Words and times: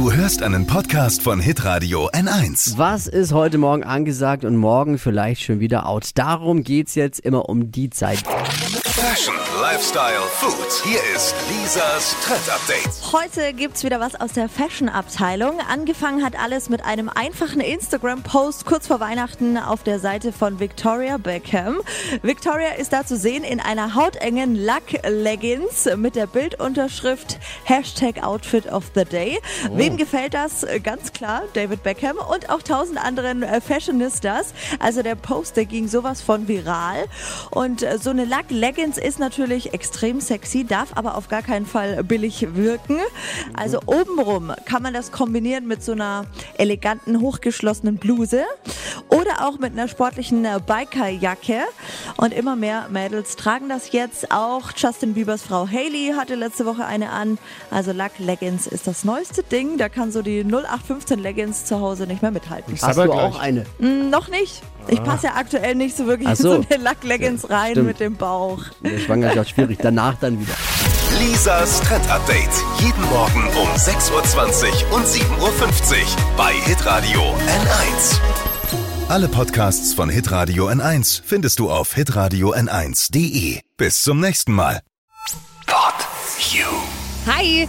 Du 0.00 0.10
hörst 0.10 0.42
einen 0.42 0.66
Podcast 0.66 1.20
von 1.20 1.40
Hitradio 1.40 2.08
N1. 2.08 2.78
Was 2.78 3.06
ist 3.06 3.34
heute 3.34 3.58
Morgen 3.58 3.84
angesagt 3.84 4.46
und 4.46 4.56
morgen 4.56 4.96
vielleicht 4.96 5.42
schon 5.42 5.60
wieder 5.60 5.86
out? 5.86 6.12
Darum 6.14 6.64
geht's 6.64 6.94
jetzt 6.94 7.20
immer 7.20 7.50
um 7.50 7.70
die 7.70 7.90
Zeit. 7.90 8.22
Fashion, 9.00 9.34
Lifestyle, 9.62 10.20
Food. 10.28 10.84
Hier 10.84 11.00
ist 11.16 11.34
Lisas 11.48 12.14
Trend 12.22 12.50
Update. 12.50 13.12
Heute 13.12 13.54
gibt's 13.54 13.82
wieder 13.82 13.98
was 13.98 14.14
aus 14.14 14.34
der 14.34 14.50
Fashion-Abteilung. 14.50 15.58
Angefangen 15.66 16.22
hat 16.22 16.38
alles 16.38 16.68
mit 16.68 16.84
einem 16.84 17.08
einfachen 17.08 17.62
Instagram-Post 17.62 18.66
kurz 18.66 18.86
vor 18.88 19.00
Weihnachten 19.00 19.56
auf 19.56 19.82
der 19.84 20.00
Seite 20.00 20.32
von 20.34 20.60
Victoria 20.60 21.16
Beckham. 21.16 21.80
Victoria 22.22 22.74
ist 22.74 22.92
da 22.92 23.06
zu 23.06 23.16
sehen 23.16 23.42
in 23.42 23.58
einer 23.58 23.94
hautengen 23.94 24.54
Lack-Leggings 24.54 25.88
mit 25.96 26.14
der 26.14 26.26
Bildunterschrift 26.26 27.38
Hashtag 27.64 28.22
Outfit 28.22 28.70
of 28.70 28.90
the 28.94 29.06
Day. 29.06 29.38
Wem 29.72 29.96
gefällt 29.96 30.34
das? 30.34 30.66
Ganz 30.82 31.14
klar, 31.14 31.44
David 31.54 31.82
Beckham 31.82 32.18
und 32.18 32.50
auch 32.50 32.60
tausend 32.62 33.02
anderen 33.02 33.42
äh, 33.42 33.62
Fashionistas. 33.62 34.52
Also 34.78 35.02
der 35.02 35.14
Post, 35.14 35.56
der 35.56 35.64
ging 35.64 35.88
sowas 35.88 36.20
von 36.20 36.48
viral. 36.48 37.06
Und 37.50 37.82
äh, 37.82 37.96
so 37.96 38.10
eine 38.10 38.26
Lack-Leggings 38.90 38.98
ist 38.98 39.18
natürlich 39.18 39.72
extrem 39.72 40.20
sexy, 40.20 40.64
darf 40.64 40.96
aber 40.96 41.16
auf 41.16 41.28
gar 41.28 41.42
keinen 41.42 41.66
Fall 41.66 42.02
billig 42.02 42.54
wirken. 42.54 42.98
Also 43.54 43.80
obenrum 43.86 44.52
kann 44.64 44.82
man 44.82 44.94
das 44.94 45.12
kombinieren 45.12 45.66
mit 45.66 45.82
so 45.82 45.92
einer 45.92 46.26
eleganten, 46.58 47.20
hochgeschlossenen 47.20 47.96
Bluse 47.96 48.44
oder 49.08 49.46
auch 49.46 49.58
mit 49.58 49.72
einer 49.72 49.88
sportlichen 49.88 50.44
äh, 50.44 50.58
Bikerjacke. 50.64 51.60
Und 52.16 52.34
immer 52.34 52.56
mehr 52.56 52.88
Mädels 52.90 53.36
tragen 53.36 53.68
das 53.68 53.92
jetzt. 53.92 54.32
Auch 54.32 54.72
Justin 54.76 55.14
Biebers 55.14 55.42
Frau 55.42 55.68
Haley 55.68 56.14
hatte 56.16 56.34
letzte 56.34 56.66
Woche 56.66 56.84
eine 56.84 57.10
an. 57.10 57.38
Also 57.70 57.92
Lack 57.92 58.18
Leggings 58.18 58.66
ist 58.66 58.86
das 58.86 59.04
neueste 59.04 59.42
Ding. 59.42 59.78
Da 59.78 59.88
kann 59.88 60.10
so 60.10 60.22
die 60.22 60.42
0815 60.44 61.18
Leggings 61.18 61.64
zu 61.64 61.80
Hause 61.80 62.06
nicht 62.06 62.22
mehr 62.22 62.30
mithalten. 62.30 62.76
Hast 62.80 62.98
du 62.98 63.12
auch 63.12 63.38
eine? 63.38 63.66
Mm, 63.78 64.10
noch 64.10 64.28
nicht. 64.28 64.62
Ich 64.88 65.02
passe 65.02 65.26
ja 65.28 65.34
aktuell 65.36 65.74
nicht 65.74 65.96
so 65.96 66.06
wirklich 66.06 66.28
Ach 66.28 66.32
in 66.32 66.36
so. 66.42 66.62
so 66.62 66.66
eine 66.70 66.82
Lack 66.82 67.04
Leggings 67.04 67.48
rein 67.48 67.72
stimmt. 67.72 67.86
mit 67.88 68.00
dem 68.00 68.16
Bauch. 68.16 68.58
Der 68.82 68.98
Schwangerschaft 68.98 69.50
schwierig. 69.50 69.78
Danach 69.80 70.14
dann 70.20 70.40
wieder. 70.40 70.54
Lisas 71.18 71.80
Trend 71.82 72.08
Update. 72.10 72.48
Jeden 72.80 73.02
Morgen 73.10 73.42
um 73.60 73.68
6.20 73.76 74.90
Uhr 74.90 74.96
und 74.96 75.04
7.50 75.06 75.40
Uhr 75.40 75.56
bei 76.36 76.52
Hitradio 76.64 77.20
N1. 77.20 78.18
Alle 79.08 79.28
Podcasts 79.28 79.92
von 79.92 80.08
Hitradio 80.08 80.68
N1 80.68 81.20
findest 81.24 81.58
du 81.58 81.70
auf 81.70 81.94
hitradio 81.94 82.54
n1.de. 82.54 83.60
Bis 83.76 84.02
zum 84.02 84.20
nächsten 84.20 84.52
Mal. 84.52 84.80
Pod 85.66 85.94
You. 86.52 86.66
Hi! 87.26 87.68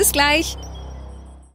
Bis 0.00 0.12
gleich. 0.12 0.56